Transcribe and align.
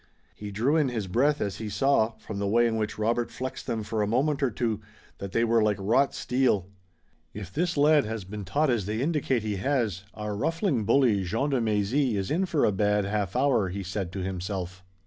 He 0.33 0.49
drew 0.49 0.77
in 0.77 0.89
his 0.89 1.05
breath 1.05 1.39
as 1.41 1.57
he 1.57 1.69
saw, 1.69 2.13
from 2.13 2.39
the 2.39 2.47
way 2.47 2.65
in 2.65 2.75
which 2.77 2.97
Robert 2.97 3.29
flexed 3.29 3.67
them 3.67 3.83
for 3.83 4.01
a 4.01 4.07
moment 4.07 4.41
or 4.41 4.49
two 4.49 4.81
that 5.19 5.31
they 5.31 5.43
were 5.43 5.61
like 5.61 5.77
wrought 5.79 6.15
steel. 6.15 6.65
"If 7.35 7.53
this 7.53 7.77
lad 7.77 8.05
has 8.05 8.23
been 8.23 8.43
taught 8.43 8.71
as 8.71 8.87
they 8.87 8.99
indicate 8.99 9.43
he 9.43 9.57
has, 9.57 10.01
our 10.15 10.35
ruffling 10.35 10.85
bully, 10.85 11.23
Jean 11.23 11.51
de 11.51 11.61
Mézy, 11.61 12.15
is 12.15 12.31
in 12.31 12.47
for 12.47 12.65
a 12.65 12.71
bad 12.71 13.05
half 13.05 13.35
hour," 13.35 13.69
he 13.69 13.83
said 13.83 14.11
to 14.13 14.21
himself. 14.23 14.83